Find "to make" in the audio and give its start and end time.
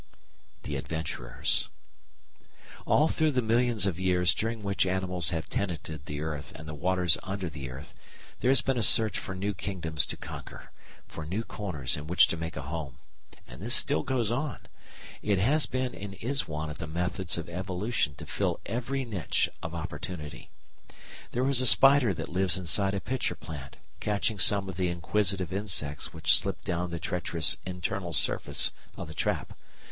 12.29-12.57